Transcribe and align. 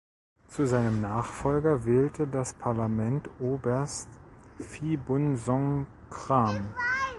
Zu 0.47 0.65
seinem 0.65 0.99
Nachfolger 0.99 1.85
wählte 1.85 2.25
das 2.25 2.55
Parlament 2.55 3.29
Oberst 3.39 4.09
Phibunsongkhram. 4.59 6.73